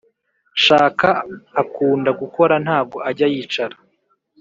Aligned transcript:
shaka 0.63 1.09
akunda 1.61 2.09
gukora 2.21 2.53
ntago 2.65 2.97
ajya 3.09 3.27
yicara 3.33 3.75